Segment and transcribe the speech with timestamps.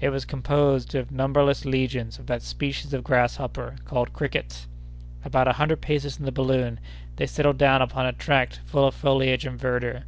[0.00, 4.66] It was composed of numberless legions of that species of grasshopper called crickets.
[5.24, 6.80] About a hundred paces from the balloon,
[7.14, 10.02] they settled down upon a tract full of foliage and verdure.